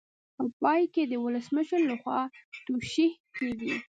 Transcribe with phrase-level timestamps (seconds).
[0.35, 2.19] په پای کې د ولسمشر لخوا
[2.67, 3.73] توشیح کیږي.